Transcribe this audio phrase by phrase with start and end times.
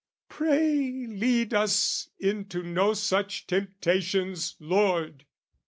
[0.29, 5.27] Pray "Lead us into no such temptations, Lord!"